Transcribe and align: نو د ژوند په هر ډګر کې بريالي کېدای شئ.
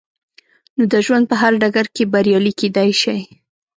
نو 0.75 0.83
د 0.93 0.95
ژوند 1.05 1.25
په 1.31 1.35
هر 1.41 1.53
ډګر 1.61 1.85
کې 1.95 2.03
بريالي 2.13 2.53
کېدای 2.59 2.89
شئ. 3.01 3.19